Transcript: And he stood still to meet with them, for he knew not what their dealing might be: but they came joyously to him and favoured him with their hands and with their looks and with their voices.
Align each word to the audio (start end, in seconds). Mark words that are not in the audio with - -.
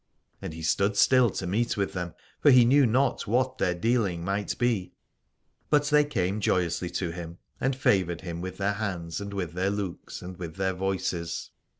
And 0.41 0.55
he 0.55 0.63
stood 0.63 0.97
still 0.97 1.29
to 1.29 1.45
meet 1.45 1.77
with 1.77 1.93
them, 1.93 2.15
for 2.39 2.49
he 2.49 2.65
knew 2.65 2.87
not 2.87 3.27
what 3.27 3.59
their 3.59 3.75
dealing 3.75 4.25
might 4.25 4.57
be: 4.57 4.93
but 5.69 5.85
they 5.89 6.03
came 6.03 6.39
joyously 6.41 6.89
to 6.89 7.11
him 7.11 7.37
and 7.59 7.75
favoured 7.75 8.21
him 8.21 8.41
with 8.41 8.57
their 8.57 8.73
hands 8.73 9.21
and 9.21 9.31
with 9.31 9.53
their 9.53 9.69
looks 9.69 10.23
and 10.23 10.37
with 10.37 10.55
their 10.55 10.73
voices. 10.73 11.51